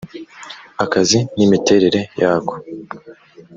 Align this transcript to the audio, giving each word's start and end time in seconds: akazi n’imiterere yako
akazi 0.83 1.19
n’imiterere 1.35 1.99
yako 2.21 2.53